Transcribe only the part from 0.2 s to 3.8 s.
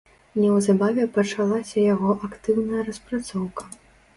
Неўзабаве пачалася яго актыўная распрацоўка.